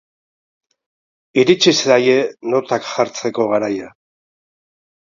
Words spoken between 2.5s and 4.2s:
notak jartzeko garaia.